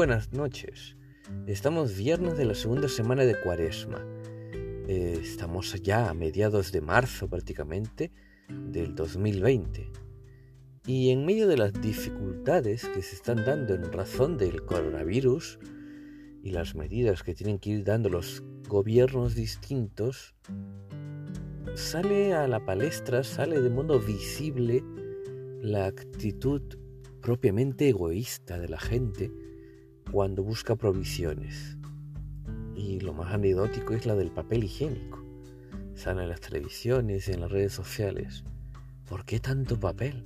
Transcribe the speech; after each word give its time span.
buenas 0.00 0.32
noches. 0.32 0.96
Estamos 1.46 1.94
viernes 1.94 2.38
de 2.38 2.46
la 2.46 2.54
segunda 2.54 2.88
semana 2.88 3.26
de 3.26 3.38
Cuaresma. 3.38 4.02
Eh, 4.88 5.20
estamos 5.22 5.74
ya 5.82 6.08
a 6.08 6.14
mediados 6.14 6.72
de 6.72 6.80
marzo 6.80 7.28
prácticamente 7.28 8.10
del 8.48 8.94
2020. 8.94 9.90
Y 10.86 11.10
en 11.10 11.26
medio 11.26 11.46
de 11.48 11.58
las 11.58 11.74
dificultades 11.74 12.88
que 12.88 13.02
se 13.02 13.14
están 13.14 13.44
dando 13.44 13.74
en 13.74 13.92
razón 13.92 14.38
del 14.38 14.64
coronavirus 14.64 15.58
y 16.42 16.52
las 16.52 16.74
medidas 16.74 17.22
que 17.22 17.34
tienen 17.34 17.58
que 17.58 17.68
ir 17.68 17.84
dando 17.84 18.08
los 18.08 18.42
gobiernos 18.70 19.34
distintos, 19.34 20.34
sale 21.74 22.32
a 22.32 22.48
la 22.48 22.64
palestra, 22.64 23.22
sale 23.22 23.60
de 23.60 23.68
modo 23.68 24.00
visible 24.00 24.82
la 25.60 25.84
actitud 25.84 26.62
propiamente 27.20 27.90
egoísta 27.90 28.58
de 28.58 28.68
la 28.70 28.80
gente 28.80 29.30
cuando 30.12 30.42
busca 30.42 30.76
provisiones. 30.76 31.76
Y 32.74 33.00
lo 33.00 33.12
más 33.12 33.32
anecdótico 33.32 33.94
es 33.94 34.06
la 34.06 34.14
del 34.14 34.30
papel 34.30 34.64
higiénico. 34.64 35.24
Sale 35.94 36.22
en 36.22 36.28
las 36.28 36.40
televisiones 36.40 37.28
y 37.28 37.32
en 37.32 37.40
las 37.40 37.50
redes 37.50 37.72
sociales. 37.72 38.44
¿Por 39.06 39.24
qué 39.24 39.40
tanto 39.40 39.78
papel? 39.78 40.24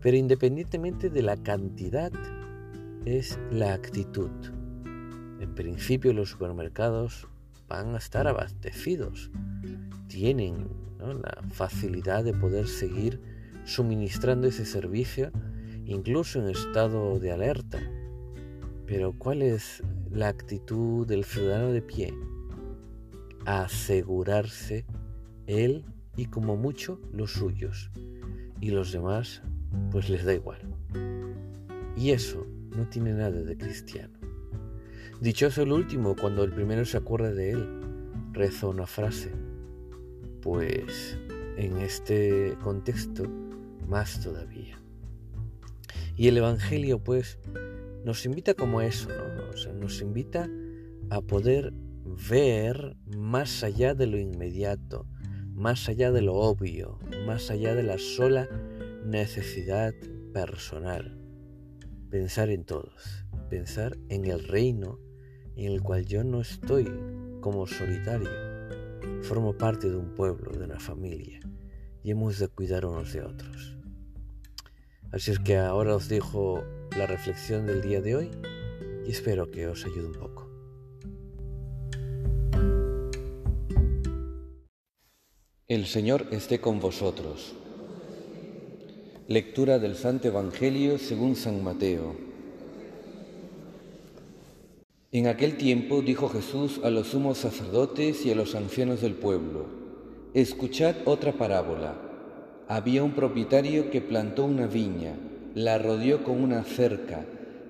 Pero 0.00 0.16
independientemente 0.16 1.10
de 1.10 1.22
la 1.22 1.36
cantidad, 1.36 2.12
es 3.04 3.38
la 3.50 3.72
actitud. 3.72 4.30
En 5.40 5.54
principio 5.54 6.12
los 6.12 6.30
supermercados 6.30 7.28
van 7.68 7.94
a 7.94 7.98
estar 7.98 8.26
abastecidos. 8.26 9.30
Tienen 10.08 10.68
la 10.98 11.42
facilidad 11.50 12.24
de 12.24 12.34
poder 12.34 12.66
seguir 12.66 13.20
suministrando 13.64 14.48
ese 14.48 14.64
servicio 14.64 15.30
incluso 15.84 16.40
en 16.40 16.48
estado 16.48 17.18
de 17.18 17.32
alerta. 17.32 17.78
Pero 18.88 19.12
¿cuál 19.12 19.42
es 19.42 19.82
la 20.10 20.28
actitud 20.28 21.06
del 21.06 21.24
ciudadano 21.24 21.72
de 21.72 21.82
pie? 21.82 22.14
Asegurarse 23.44 24.86
él 25.46 25.84
y 26.16 26.24
como 26.24 26.56
mucho 26.56 26.98
los 27.12 27.32
suyos. 27.32 27.90
Y 28.62 28.70
los 28.70 28.90
demás 28.90 29.42
pues 29.90 30.08
les 30.08 30.24
da 30.24 30.32
igual. 30.32 30.60
Y 31.96 32.12
eso 32.12 32.46
no 32.74 32.88
tiene 32.88 33.12
nada 33.12 33.42
de 33.42 33.58
cristiano. 33.58 34.18
Dichoso 35.20 35.64
el 35.64 35.72
último 35.72 36.16
cuando 36.16 36.42
el 36.42 36.52
primero 36.54 36.86
se 36.86 36.96
acuerda 36.96 37.32
de 37.32 37.50
él. 37.50 37.68
Reza 38.32 38.68
una 38.68 38.86
frase. 38.86 39.30
Pues 40.40 41.18
en 41.58 41.76
este 41.76 42.56
contexto 42.62 43.24
más 43.86 44.20
todavía. 44.22 44.80
Y 46.16 46.28
el 46.28 46.38
Evangelio, 46.38 46.98
pues, 46.98 47.38
nos 48.04 48.24
invita 48.24 48.54
como 48.54 48.80
eso, 48.80 49.08
¿no? 49.08 49.74
Nos 49.74 50.00
invita 50.00 50.48
a 51.10 51.20
poder 51.20 51.72
ver 52.28 52.96
más 53.16 53.62
allá 53.62 53.94
de 53.94 54.06
lo 54.06 54.18
inmediato, 54.18 55.06
más 55.54 55.88
allá 55.88 56.10
de 56.12 56.22
lo 56.22 56.34
obvio, 56.34 56.98
más 57.26 57.50
allá 57.50 57.74
de 57.74 57.82
la 57.82 57.98
sola 57.98 58.48
necesidad 59.04 59.94
personal. 60.32 61.18
Pensar 62.10 62.50
en 62.50 62.64
todos, 62.64 63.26
pensar 63.50 63.96
en 64.08 64.24
el 64.26 64.44
reino 64.44 64.98
en 65.56 65.72
el 65.72 65.82
cual 65.82 66.06
yo 66.06 66.22
no 66.22 66.40
estoy 66.40 66.88
como 67.40 67.66
solitario, 67.66 68.30
formo 69.22 69.56
parte 69.56 69.90
de 69.90 69.96
un 69.96 70.14
pueblo, 70.14 70.52
de 70.52 70.64
una 70.64 70.78
familia, 70.78 71.40
y 72.02 72.12
hemos 72.12 72.38
de 72.38 72.48
cuidar 72.48 72.86
unos 72.86 73.12
de 73.12 73.22
otros. 73.22 73.76
Así 75.10 75.32
es 75.32 75.38
que 75.38 75.56
ahora 75.56 75.96
os 75.96 76.08
dejo 76.08 76.62
la 76.96 77.06
reflexión 77.06 77.66
del 77.66 77.82
día 77.82 78.00
de 78.00 78.16
hoy 78.16 78.30
y 79.06 79.10
espero 79.10 79.50
que 79.50 79.66
os 79.66 79.84
ayude 79.84 80.06
un 80.06 80.12
poco. 80.12 80.48
El 85.66 85.86
Señor 85.86 86.26
esté 86.30 86.60
con 86.60 86.80
vosotros. 86.80 87.54
Lectura 89.26 89.78
del 89.78 89.96
Santo 89.96 90.28
Evangelio 90.28 90.98
según 90.98 91.36
San 91.36 91.62
Mateo. 91.62 92.16
En 95.12 95.26
aquel 95.26 95.56
tiempo 95.56 96.00
dijo 96.02 96.28
Jesús 96.28 96.80
a 96.82 96.90
los 96.90 97.08
sumos 97.08 97.38
sacerdotes 97.38 98.24
y 98.24 98.30
a 98.30 98.34
los 98.34 98.54
ancianos 98.54 99.00
del 99.00 99.14
pueblo, 99.14 99.66
Escuchad 100.34 100.96
otra 101.06 101.32
parábola. 101.32 102.00
Había 102.68 103.02
un 103.02 103.12
propietario 103.12 103.90
que 103.90 104.00
plantó 104.00 104.44
una 104.44 104.66
viña, 104.66 105.18
la 105.54 105.78
rodeó 105.78 106.22
con 106.24 106.42
una 106.42 106.64
cerca, 106.64 107.24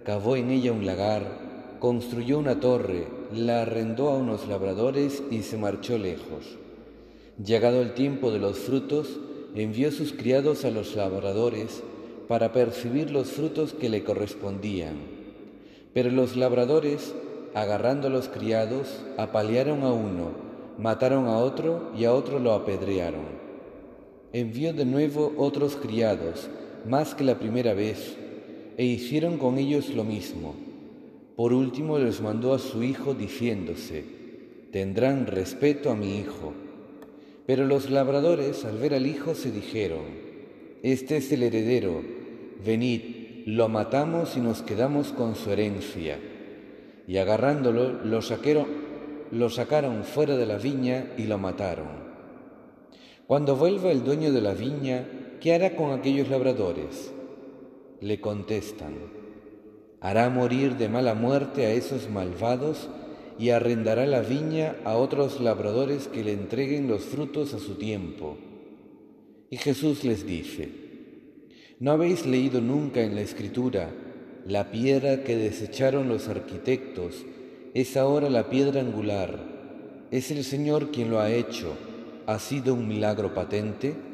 cavó 0.05 0.37
en 0.37 0.51
ella 0.51 0.73
un 0.73 0.87
lagar, 0.87 1.23
construyó 1.79 2.39
una 2.39 2.61
torre, 2.61 3.07
la 3.33 3.63
arrendó 3.63 4.11
a 4.11 4.17
unos 4.17 4.49
labradores 4.49 5.23
y 5.31 5.43
se 5.43 5.57
marchó 5.57 5.99
lejos. 5.99 6.59
Llegado 7.45 7.81
el 7.83 7.95
tiempo 7.95 8.31
de 8.31 8.39
los 8.39 8.59
frutos, 8.59 9.21
envió 9.55 9.93
sus 9.93 10.13
criados 10.13 10.65
a 10.65 10.71
los 10.71 10.97
labradores 10.97 11.83
para 12.27 12.53
percibir 12.53 13.11
los 13.11 13.29
frutos 13.29 13.73
que 13.73 13.89
le 13.89 14.05
correspondían. 14.05 14.97
Pero 15.95 16.11
los 16.11 16.37
labradores, 16.37 17.15
agarrando 17.55 18.09
a 18.09 18.11
los 18.11 18.29
criados, 18.29 19.01
apalearon 19.17 19.83
a 19.83 19.93
uno, 19.93 20.33
mataron 20.79 21.27
a 21.27 21.39
otro 21.39 21.91
y 21.97 22.05
a 22.05 22.13
otro 22.13 22.39
lo 22.39 22.53
apedrearon 22.53 23.39
envió 24.33 24.73
de 24.73 24.85
nuevo 24.85 25.33
otros 25.39 25.77
criados, 25.77 26.49
más 26.87 27.15
que 27.15 27.25
la 27.25 27.39
primera 27.39 27.75
vez, 27.75 28.17
e 28.77 28.85
hicieron 28.85 29.39
con 29.39 29.59
ellos 29.59 29.91
lo 29.91 30.05
mismo. 30.05 30.55
Por 31.37 31.53
último 31.53 31.99
les 31.99 32.21
mandó 32.21 32.55
a 32.55 32.59
su 32.59 32.83
hijo 32.83 33.15
diciéndose, 33.15 34.05
tendrán 34.73 35.27
respeto 35.27 35.91
a 35.91 35.97
mi 35.97 36.19
hijo. 36.19 36.53
Pero 37.47 37.65
los 37.65 37.91
labradores 37.91 38.65
al 38.65 38.79
ver 38.79 38.95
al 38.95 39.07
hijo 39.07 39.35
se 39.35 39.51
dijeron, 39.51 40.05
este 40.83 41.17
es 41.17 41.33
el 41.33 41.43
heredero, 41.43 42.03
venid, 42.65 43.01
lo 43.47 43.69
matamos 43.69 44.37
y 44.37 44.41
nos 44.41 44.63
quedamos 44.63 45.13
con 45.13 45.35
su 45.35 45.51
herencia. 45.51 46.19
Y 47.07 47.17
agarrándolo, 47.17 47.95
lo, 48.05 48.21
lo 49.31 49.51
sacaron 49.51 50.05
fuera 50.05 50.37
de 50.37 50.47
la 50.47 50.59
viña 50.59 51.07
y 51.17 51.25
lo 51.25 51.39
mataron. 51.39 52.09
Cuando 53.27 53.57
vuelva 53.57 53.91
el 53.91 54.05
dueño 54.05 54.33
de 54.33 54.41
la 54.41 54.55
viña, 54.55 55.07
¿qué 55.41 55.55
hará 55.55 55.77
con 55.77 55.93
aquellos 55.93 56.29
labradores? 56.29 57.13
Le 58.01 58.21
contestan, 58.21 58.95
hará 60.01 60.31
morir 60.31 60.77
de 60.77 60.89
mala 60.89 61.15
muerte 61.15 61.67
a 61.67 61.73
esos 61.73 62.09
malvados 62.09 62.89
y 63.39 63.51
arrendará 63.51 64.07
la 64.07 64.21
viña 64.21 64.77
a 64.85 64.97
otros 64.97 65.41
labradores 65.41 66.09
que 66.09 66.25
le 66.25 66.33
entreguen 66.33 66.89
los 66.89 67.03
frutos 67.03 67.55
a 67.55 67.59
su 67.59 67.75
tiempo. 67.75 68.37
Y 69.51 69.57
Jesús 69.57 70.05
les 70.05 70.27
dice, 70.27 70.69
¿no 71.79 71.93
habéis 71.93 72.27
leído 72.27 72.61
nunca 72.61 73.03
en 73.03 73.15
la 73.15 73.21
Escritura 73.21 73.91
la 74.47 74.71
piedra 74.71 75.25
que 75.25 75.37
desecharon 75.37 76.09
los 76.09 76.29
arquitectos 76.29 77.25
es 77.75 77.97
ahora 77.97 78.29
la 78.29 78.51
piedra 78.51 78.81
angular? 78.81 79.39
Es 80.11 80.31
el 80.31 80.43
Señor 80.43 80.91
quien 80.91 81.11
lo 81.11 81.21
ha 81.21 81.31
hecho 81.31 81.75
ha 82.29 82.39
sido 82.39 82.75
un 82.75 82.87
milagro 82.87 83.33
patente? 83.33 84.08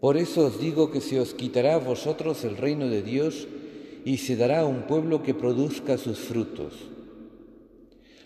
Por 0.00 0.16
eso 0.16 0.46
os 0.46 0.60
digo 0.60 0.90
que 0.90 1.00
se 1.00 1.18
os 1.18 1.34
quitará 1.34 1.74
a 1.74 1.78
vosotros 1.78 2.44
el 2.44 2.56
reino 2.56 2.88
de 2.88 3.02
Dios 3.02 3.48
y 4.04 4.18
se 4.18 4.36
dará 4.36 4.60
a 4.60 4.66
un 4.66 4.82
pueblo 4.82 5.22
que 5.22 5.34
produzca 5.34 5.98
sus 5.98 6.18
frutos. 6.18 6.74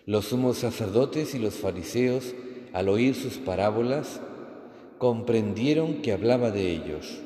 Los 0.05 0.27
sumos 0.27 0.59
sacerdotes 0.59 1.35
y 1.35 1.39
los 1.39 1.55
fariseos, 1.55 2.35
al 2.73 2.89
oír 2.89 3.15
sus 3.15 3.39
parábolas, 3.39 4.21
comprendieron 4.99 6.03
que 6.03 6.13
hablaba 6.13 6.51
de 6.51 6.71
ellos, 6.71 7.21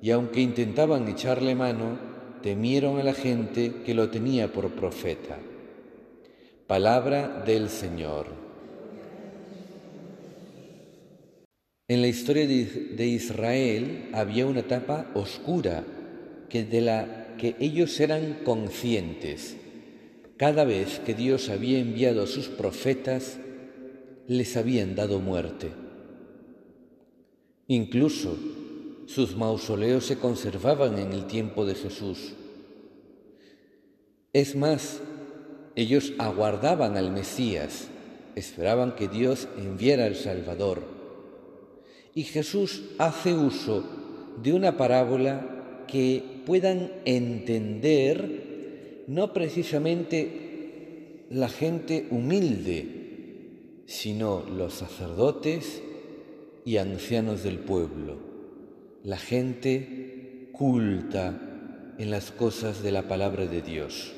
y 0.00 0.10
aunque 0.12 0.40
intentaban 0.40 1.06
echarle 1.08 1.54
mano, 1.54 1.98
temieron 2.42 2.98
a 2.98 3.02
la 3.02 3.14
gente 3.14 3.82
que 3.84 3.94
lo 3.94 4.10
tenía 4.10 4.52
por 4.52 4.70
profeta. 4.70 5.38
Palabra 6.66 7.42
del 7.44 7.68
Señor. 7.68 8.47
En 11.90 12.02
la 12.02 12.08
historia 12.08 12.46
de 12.46 13.06
Israel 13.06 14.10
había 14.12 14.46
una 14.46 14.60
etapa 14.60 15.10
oscura 15.14 15.84
que 16.50 16.64
de 16.64 16.82
la 16.82 17.34
que 17.38 17.56
ellos 17.60 17.98
eran 17.98 18.40
conscientes. 18.44 19.56
Cada 20.36 20.64
vez 20.64 20.98
que 20.98 21.14
Dios 21.14 21.48
había 21.48 21.78
enviado 21.78 22.22
a 22.22 22.26
sus 22.26 22.48
profetas, 22.48 23.38
les 24.26 24.54
habían 24.58 24.96
dado 24.96 25.18
muerte. 25.18 25.70
Incluso 27.68 28.36
sus 29.06 29.34
mausoleos 29.34 30.04
se 30.04 30.18
conservaban 30.18 30.98
en 30.98 31.14
el 31.14 31.26
tiempo 31.26 31.64
de 31.64 31.74
Jesús. 31.74 32.34
Es 34.34 34.54
más, 34.54 35.00
ellos 35.74 36.12
aguardaban 36.18 36.98
al 36.98 37.12
Mesías, 37.12 37.88
esperaban 38.34 38.94
que 38.94 39.08
Dios 39.08 39.48
enviara 39.56 40.04
al 40.04 40.16
Salvador 40.16 40.97
y 42.18 42.24
Jesús 42.24 42.82
hace 42.98 43.32
uso 43.32 43.84
de 44.42 44.52
una 44.52 44.76
parábola 44.76 45.84
que 45.86 46.42
puedan 46.44 46.90
entender 47.04 49.04
no 49.06 49.32
precisamente 49.32 51.26
la 51.30 51.48
gente 51.48 52.08
humilde, 52.10 53.84
sino 53.86 54.44
los 54.50 54.74
sacerdotes 54.74 55.80
y 56.64 56.78
ancianos 56.78 57.44
del 57.44 57.60
pueblo, 57.60 58.16
la 59.04 59.16
gente 59.16 60.48
culta 60.50 61.94
en 61.98 62.10
las 62.10 62.32
cosas 62.32 62.82
de 62.82 62.90
la 62.90 63.06
palabra 63.06 63.46
de 63.46 63.62
Dios. 63.62 64.12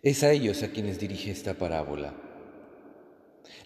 Es 0.00 0.22
a 0.22 0.30
ellos 0.30 0.62
a 0.62 0.70
quienes 0.70 1.00
dirige 1.00 1.32
esta 1.32 1.54
parábola. 1.54 2.14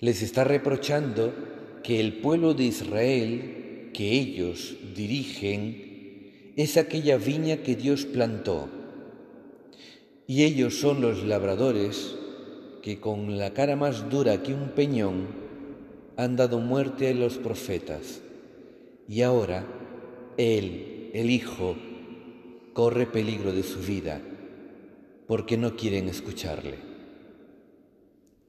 Les 0.00 0.22
está 0.22 0.44
reprochando 0.44 1.57
que 1.82 2.00
el 2.00 2.14
pueblo 2.14 2.54
de 2.54 2.64
Israel 2.64 3.90
que 3.92 4.12
ellos 4.12 4.76
dirigen 4.94 6.52
es 6.56 6.76
aquella 6.76 7.18
viña 7.18 7.58
que 7.58 7.76
Dios 7.76 8.04
plantó. 8.04 8.68
Y 10.26 10.44
ellos 10.44 10.78
son 10.78 11.00
los 11.00 11.24
labradores 11.24 12.16
que 12.82 13.00
con 13.00 13.38
la 13.38 13.54
cara 13.54 13.76
más 13.76 14.10
dura 14.10 14.42
que 14.42 14.54
un 14.54 14.70
peñón 14.70 15.26
han 16.16 16.36
dado 16.36 16.58
muerte 16.58 17.08
a 17.08 17.14
los 17.14 17.38
profetas. 17.38 18.20
Y 19.08 19.22
ahora 19.22 19.66
Él, 20.36 21.10
el 21.14 21.30
Hijo, 21.30 21.76
corre 22.72 23.06
peligro 23.06 23.52
de 23.52 23.62
su 23.62 23.80
vida 23.80 24.20
porque 25.26 25.56
no 25.56 25.76
quieren 25.76 26.08
escucharle. 26.08 26.76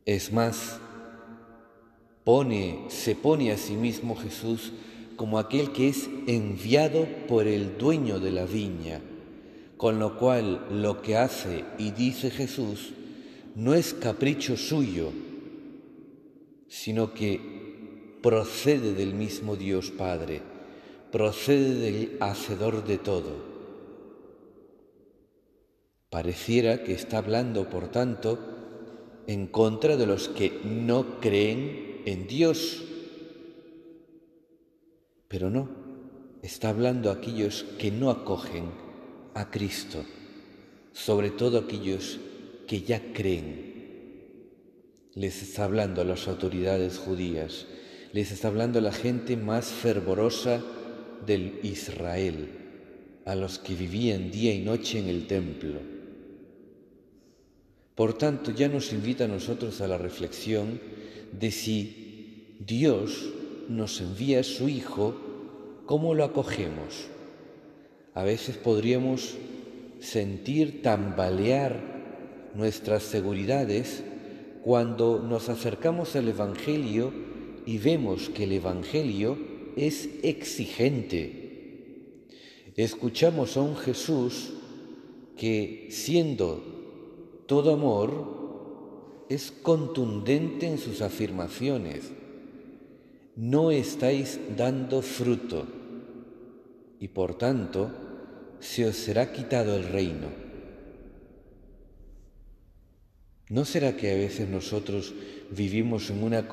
Es 0.06 0.32
más, 0.32 0.80
se 2.90 3.16
pone 3.16 3.52
a 3.52 3.58
sí 3.58 3.74
mismo 3.74 4.16
Jesús 4.16 4.72
como 5.16 5.40
aquel 5.40 5.72
que 5.72 5.90
es 5.90 6.08
enviado 6.28 7.08
por 7.28 7.48
el 7.48 7.78
dueño 7.80 8.20
de 8.20 8.32
la 8.32 8.46
viña, 8.46 9.02
con 9.78 9.98
lo 9.98 10.18
cual 10.20 10.68
lo 10.72 11.02
que 11.02 11.18
hace 11.18 11.66
y 11.80 11.90
dice 11.90 12.30
Jesús 12.30 12.94
no 13.56 13.74
es 13.74 13.96
capricho 13.96 14.58
suyo, 14.58 15.12
sino 16.68 17.16
que 17.16 17.42
procede 18.22 18.94
del 18.94 19.16
mismo 19.16 19.56
Dios 19.56 19.90
Padre, 19.90 20.44
procede 21.12 21.74
del 21.80 22.18
Hacedor 22.20 22.86
de 22.86 23.00
todo. 23.00 23.50
Pareciera 26.12 26.84
que 26.84 26.94
está 26.94 27.18
hablando, 27.18 27.70
por 27.70 27.88
tanto, 27.88 28.38
en 29.26 29.48
contra 29.48 29.98
de 29.98 30.06
los 30.06 30.30
que 30.30 30.62
no 30.64 31.20
creen 31.20 31.89
en 32.06 32.28
Dios. 32.28 32.84
Pero 35.28 35.50
no, 35.50 35.70
está 36.42 36.70
hablando 36.70 37.10
a 37.10 37.14
aquellos 37.14 37.64
que 37.78 37.92
no 37.92 38.10
acogen 38.10 38.72
a 39.34 39.52
Cristo, 39.52 40.04
sobre 40.92 41.30
todo 41.30 41.60
aquellos 41.60 42.20
que 42.68 42.82
ya 42.82 43.14
creen. 43.14 43.70
Les 45.16 45.42
está 45.42 45.66
hablando 45.66 46.02
a 46.02 46.06
las 46.06 46.28
autoridades 46.28 46.98
judías, 46.98 47.68
les 48.14 48.32
está 48.32 48.48
hablando 48.48 48.80
a 48.80 48.82
la 48.82 48.92
gente 48.92 49.38
más 49.38 49.68
fervorosa 49.68 50.64
del 51.26 51.60
Israel, 51.64 52.50
a 53.26 53.36
los 53.36 53.60
que 53.60 53.76
vivían 53.76 54.32
día 54.32 54.54
y 54.54 54.60
noche 54.60 55.00
en 55.00 55.08
el 55.08 55.28
templo. 55.28 55.80
Por 57.96 58.14
tanto, 58.14 58.52
ya 58.52 58.70
nos 58.70 58.94
invita 58.94 59.26
a 59.26 59.28
nosotros 59.28 59.82
a 59.82 59.88
la 59.88 59.98
reflexión 59.98 60.80
de 61.32 61.52
si 61.52 62.56
Dios 62.60 63.34
nos 63.68 64.02
envía 64.02 64.44
su 64.44 64.70
Hijo, 64.70 65.16
¿cómo 65.86 66.14
lo 66.14 66.24
acogemos? 66.24 67.08
A 68.14 68.24
veces 68.24 68.58
podríamos 68.58 69.36
sentir 70.00 70.82
tambalear 70.82 72.52
nuestras 72.56 73.04
seguridades 73.04 74.04
cuando 74.64 75.20
nos 75.20 75.50
acercamos 75.50 76.16
al 76.16 76.28
Evangelio 76.28 77.12
y 77.66 77.78
vemos 77.78 78.30
que 78.30 78.46
el 78.46 78.54
Evangelio 78.54 79.38
es 79.76 80.10
exigente. 80.24 81.40
Escuchamos 82.76 83.58
a 83.58 83.62
un 83.62 83.76
Jesús 83.76 84.54
que 85.38 85.88
siendo 85.92 86.64
todo 87.46 87.74
amor, 87.74 88.39
es 89.30 89.52
contundente 89.52 90.68
en 90.68 90.80
sus 90.80 91.02
afirmaciones. 91.02 92.12
No 93.36 93.72
estáis 93.72 94.40
dando 94.58 95.02
fruto 95.02 95.68
y 97.00 97.08
por 97.10 97.38
tanto 97.38 97.92
se 98.60 98.86
os 98.86 98.98
será 98.98 99.32
quitado 99.32 99.76
el 99.76 99.84
reino. 99.84 100.28
¿No 103.50 103.66
será 103.66 103.96
que 103.96 104.12
a 104.12 104.16
veces 104.16 104.50
nosotros 104.50 105.14
vivimos 105.52 106.10
en 106.10 106.24
una, 106.24 106.48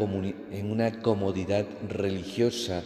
en 0.52 0.70
una 0.70 1.02
comodidad 1.02 1.66
religiosa 1.88 2.84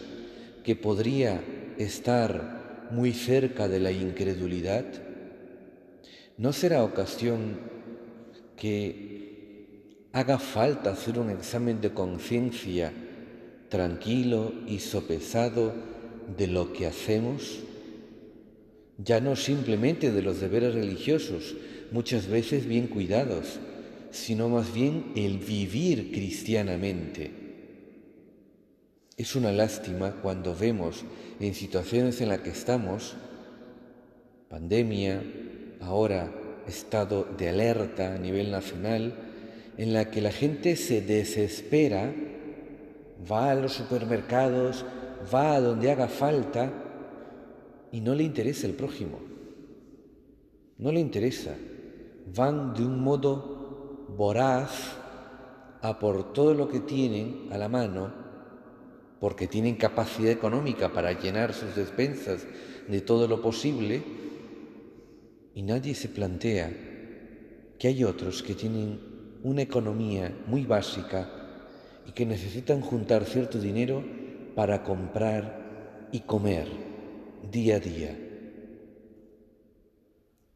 que 0.65 0.75
podría 0.75 1.43
estar 1.79 2.89
muy 2.91 3.13
cerca 3.13 3.69
de 3.69 3.81
la 3.81 3.93
incredulidad? 3.93 4.85
¿No 6.39 6.53
será 6.53 6.83
ocasión 6.83 7.59
que 8.57 9.20
haga 10.13 10.39
falta 10.39 10.91
hacer 10.91 11.19
un 11.19 11.31
examen 11.31 11.81
de 11.81 11.93
conciencia 11.93 12.93
tranquilo 13.69 14.53
y 14.67 14.81
sopesado 14.81 15.73
de 16.37 16.47
lo 16.49 16.73
que 16.73 16.87
hacemos, 16.87 17.61
ya 18.99 19.21
no 19.21 19.37
simplemente 19.37 20.11
de 20.11 20.23
los 20.23 20.41
deberes 20.41 20.75
religiosos, 20.75 21.55
muchas 21.93 22.27
veces 22.27 22.67
bien 22.67 22.89
cuidados, 22.89 23.59
sino 24.11 24.49
más 24.49 24.73
bien 24.75 25.13
el 25.15 25.39
vivir 25.39 26.11
cristianamente. 26.11 27.31
Es 29.17 29.37
una 29.37 29.53
lástima 29.53 30.13
cuando 30.23 30.55
vemos 30.55 31.05
en 31.39 31.55
situaciones 31.55 32.21
en 32.21 32.29
las 32.31 32.41
que 32.41 32.51
estamos, 32.51 33.15
pandemia, 34.49 35.23
ahora 35.81 36.33
estado 36.67 37.27
de 37.39 37.49
alerta 37.49 38.15
a 38.15 38.19
nivel 38.19 38.51
nacional, 38.51 39.30
en 39.81 39.95
la 39.95 40.11
que 40.11 40.21
la 40.21 40.31
gente 40.31 40.77
se 40.77 41.01
desespera, 41.01 42.13
va 43.33 43.51
a 43.51 43.55
los 43.55 43.73
supermercados, 43.73 44.85
va 45.35 45.55
a 45.55 45.61
donde 45.63 45.91
haga 45.91 46.07
falta 46.07 46.71
y 47.91 48.03
no 48.03 48.15
le 48.15 48.23
interesa 48.23 48.67
el 48.67 48.75
prójimo. 48.75 49.21
No 50.77 50.93
le 50.93 51.01
interesa. 51.01 51.55
Van 52.37 52.75
de 52.75 52.85
un 52.85 53.01
modo 53.01 54.07
voraz 54.19 54.99
a 55.81 55.99
por 55.99 56.35
todo 56.35 56.53
lo 56.53 56.69
que 56.69 56.81
tienen 56.81 57.49
a 57.51 57.57
la 57.57 57.71
mano, 57.71 58.13
porque 59.19 59.47
tienen 59.47 59.77
capacidad 59.77 60.31
económica 60.31 60.93
para 60.93 61.19
llenar 61.19 61.55
sus 61.55 61.75
despensas 61.75 62.47
de 62.87 63.01
todo 63.01 63.27
lo 63.27 63.41
posible, 63.41 64.03
y 65.55 65.63
nadie 65.63 65.95
se 65.95 66.11
plantea 66.11 66.71
que 67.79 67.89
hay 67.89 68.05
otros 68.05 68.43
que 68.43 68.55
tienen 68.55 69.09
una 69.43 69.63
economía 69.63 70.35
muy 70.47 70.65
básica 70.65 71.29
y 72.07 72.13
que 72.13 72.27
necesitan 72.27 72.81
juntar 72.81 73.25
cierto 73.25 73.59
dinero 73.59 74.05
para 74.55 74.83
comprar 74.83 76.09
y 76.13 76.21
comer 76.21 76.67
día 77.51 77.77
a 77.77 77.81
día. 77.81 78.19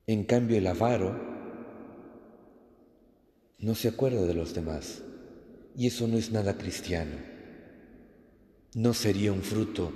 En 0.06 0.24
cambio, 0.24 0.58
el 0.58 0.66
avaro 0.66 1.18
no 3.58 3.74
se 3.74 3.88
acuerda 3.88 4.26
de 4.26 4.34
los 4.34 4.54
demás 4.54 5.02
y 5.76 5.86
eso 5.86 6.06
no 6.06 6.18
es 6.18 6.30
nada 6.30 6.58
cristiano. 6.58 7.16
No 8.74 8.92
sería 8.92 9.32
un 9.32 9.42
fruto 9.42 9.92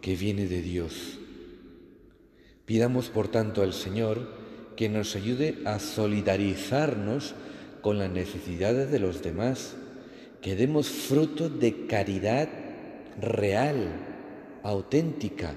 que 0.00 0.16
viene 0.16 0.48
de 0.48 0.62
Dios. 0.62 1.18
Pidamos, 2.64 3.10
por 3.10 3.28
tanto, 3.28 3.62
al 3.62 3.72
Señor 3.72 4.42
que 4.76 4.88
nos 4.88 5.14
ayude 5.14 5.58
a 5.66 5.78
solidarizarnos 5.78 7.34
con 7.84 7.98
las 7.98 8.10
necesidades 8.10 8.90
de 8.90 8.98
los 8.98 9.22
demás, 9.22 9.74
que 10.40 10.56
demos 10.56 10.88
fruto 10.88 11.50
de 11.50 11.86
caridad 11.86 12.48
real, 13.20 13.76
auténtica, 14.62 15.54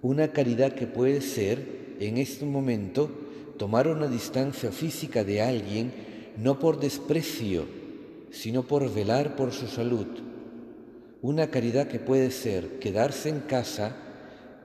una 0.00 0.28
caridad 0.28 0.74
que 0.74 0.86
puede 0.86 1.20
ser 1.20 1.96
en 1.98 2.18
este 2.18 2.44
momento 2.44 3.10
tomar 3.58 3.88
una 3.88 4.06
distancia 4.06 4.70
física 4.70 5.24
de 5.24 5.42
alguien 5.42 5.92
no 6.36 6.60
por 6.60 6.78
desprecio, 6.78 7.64
sino 8.30 8.62
por 8.62 8.94
velar 8.94 9.34
por 9.34 9.50
su 9.50 9.66
salud. 9.66 10.06
Una 11.20 11.48
caridad 11.50 11.88
que 11.88 11.98
puede 11.98 12.30
ser 12.30 12.78
quedarse 12.78 13.28
en 13.28 13.40
casa 13.40 13.96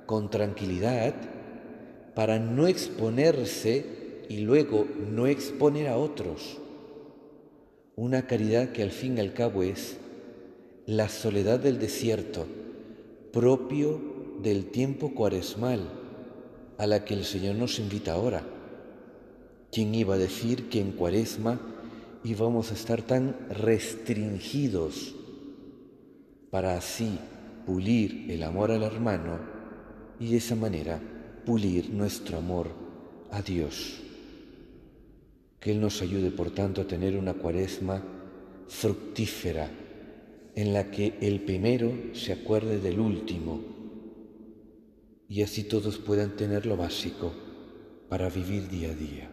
con 0.05 0.29
tranquilidad 0.29 1.15
para 2.13 2.37
no 2.37 2.67
exponerse 2.67 3.98
y 4.29 4.41
luego 4.41 4.87
no 5.11 5.25
exponer 5.27 5.87
a 5.87 5.97
otros. 5.97 6.59
Una 7.95 8.27
caridad 8.27 8.71
que 8.71 8.83
al 8.83 8.91
fin 8.91 9.17
y 9.17 9.21
al 9.21 9.33
cabo 9.33 9.63
es 9.63 9.97
la 10.85 11.09
soledad 11.09 11.59
del 11.59 11.79
desierto, 11.79 12.45
propio 13.33 13.99
del 14.41 14.65
tiempo 14.65 15.13
cuaresmal, 15.13 15.81
a 16.77 16.87
la 16.87 17.03
que 17.03 17.15
el 17.15 17.25
Señor 17.25 17.55
nos 17.55 17.79
invita 17.79 18.13
ahora. 18.13 18.43
¿Quién 19.71 19.93
iba 19.93 20.15
a 20.15 20.19
decir 20.19 20.69
que 20.69 20.79
en 20.79 20.91
cuaresma 20.91 21.59
íbamos 22.23 22.71
a 22.71 22.75
estar 22.75 23.01
tan 23.01 23.35
restringidos 23.49 25.15
para 26.51 26.77
así 26.77 27.17
pulir 27.65 28.29
el 28.29 28.43
amor 28.43 28.71
al 28.71 28.83
hermano 28.83 29.39
y 30.19 30.31
de 30.31 30.37
esa 30.37 30.55
manera 30.55 30.99
pulir 31.45 31.89
nuestro 31.89 32.37
amor 32.37 32.67
a 33.31 33.41
Dios? 33.41 34.03
Que 35.59 35.71
Él 35.71 35.81
nos 35.81 36.01
ayude, 36.01 36.31
por 36.31 36.51
tanto, 36.51 36.81
a 36.81 36.87
tener 36.87 37.17
una 37.17 37.33
cuaresma 37.33 38.03
fructífera 38.67 39.69
en 40.55 40.73
la 40.73 40.91
que 40.91 41.17
el 41.21 41.41
primero 41.41 41.91
se 42.13 42.33
acuerde 42.33 42.79
del 42.79 42.99
último 42.99 43.61
y 45.27 45.43
así 45.43 45.63
todos 45.63 45.99
puedan 45.99 46.35
tener 46.35 46.65
lo 46.65 46.75
básico 46.75 47.33
para 48.09 48.29
vivir 48.29 48.67
día 48.67 48.89
a 48.89 48.95
día. 48.95 49.31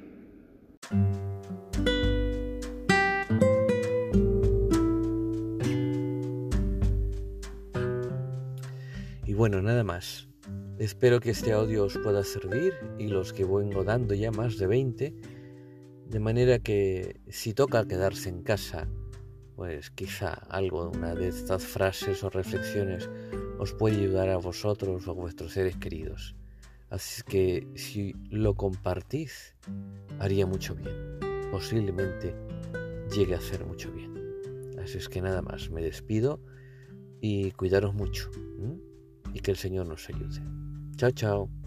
Y 9.25 9.33
bueno, 9.33 9.62
nada 9.62 9.83
más. 9.83 10.28
Espero 10.78 11.21
que 11.21 11.30
este 11.30 11.52
audio 11.52 11.85
os 11.85 11.97
pueda 11.97 12.23
servir 12.23 12.75
y 12.99 13.06
los 13.06 13.33
que 13.33 13.45
vengo 13.45 13.83
dando 13.83 14.14
ya 14.14 14.30
más 14.30 14.59
de 14.59 14.66
20, 14.66 15.14
de 16.08 16.20
manera 16.20 16.58
que 16.58 17.20
si 17.28 17.52
toca 17.52 17.86
quedarse 17.86 18.28
en 18.28 18.42
casa, 18.42 18.88
pues 19.56 19.90
quizá 19.90 20.34
algo, 20.50 20.90
una 20.90 21.14
de 21.14 21.28
estas 21.28 21.64
frases 21.64 22.22
o 22.22 22.30
reflexiones 22.30 23.08
os 23.58 23.72
puede 23.72 23.96
ayudar 23.96 24.28
a 24.28 24.36
vosotros 24.36 25.08
o 25.08 25.10
a 25.10 25.14
vuestros 25.14 25.52
seres 25.52 25.76
queridos. 25.76 26.36
Así 26.90 27.22
que 27.22 27.66
si 27.75 28.14
lo 28.30 28.54
compartís, 28.54 29.54
haría 30.18 30.46
mucho 30.46 30.75
bien. 30.75 31.18
Posiblemente 31.50 32.34
llegue 33.14 33.34
a 33.34 33.38
hacer 33.38 33.64
mucho 33.64 33.90
bien. 33.90 34.14
Así 34.82 34.98
es 34.98 35.08
que 35.08 35.20
nada 35.20 35.42
más, 35.42 35.70
me 35.70 35.82
despido 35.82 36.40
y 37.20 37.50
cuidaros 37.52 37.94
mucho. 37.94 38.30
Y 39.32 39.40
que 39.40 39.50
el 39.50 39.56
Señor 39.56 39.86
nos 39.86 40.08
ayude. 40.08 40.40
Chao, 40.96 41.10
chao. 41.10 41.65